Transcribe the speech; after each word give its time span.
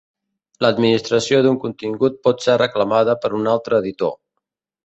L'administració 0.65 1.43
d'un 1.47 1.59
contingut 1.67 2.19
pot 2.29 2.43
ser 2.47 2.57
reclamada 2.65 3.19
per 3.27 3.33
un 3.41 3.51
altre 3.55 3.83
editor. 3.85 4.19